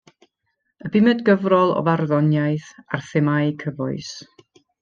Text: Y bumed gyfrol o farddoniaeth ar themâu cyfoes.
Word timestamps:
Y 0.89 0.89
bumed 0.95 1.21
gyfrol 1.27 1.75
o 1.75 1.83
farddoniaeth 1.89 2.73
ar 2.97 3.07
themâu 3.11 3.55
cyfoes. 3.65 4.13